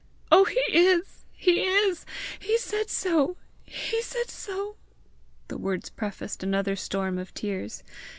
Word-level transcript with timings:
Oh, 0.31 0.45
he 0.45 0.59
is! 0.75 1.27
he 1.31 1.61
is! 1.63 2.07
he 2.39 2.57
said 2.57 2.89
so! 2.89 3.37
he 3.65 4.01
said 4.01 4.31
so!" 4.31 4.77
The 5.47 5.59
words 5.59 5.91
prefaced 5.91 6.41
another 6.41 6.75
storm 6.75 7.19
of 7.19 7.35
tears. 7.35 7.83